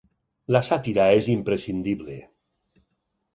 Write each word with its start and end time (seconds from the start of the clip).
La 0.55 0.61
sàtira 0.69 1.05
és 1.17 1.27
imprescindible. 1.33 2.17